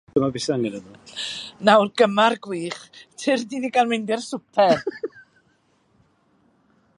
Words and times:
Nawr, 1.69 1.87
gymar 2.01 2.33
gwych, 2.47 2.79
tyrd 3.25 3.53
i 3.59 3.61
ni 3.67 3.71
gael 3.77 3.93
mynd 3.93 4.15
i'r 4.17 4.25
swper! 4.29 4.83